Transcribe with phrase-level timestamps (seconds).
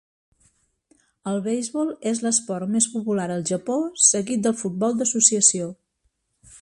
[1.31, 3.77] El beisbol és l'esport més popular al Japó,
[4.09, 5.69] seguit pel futbol d'associació.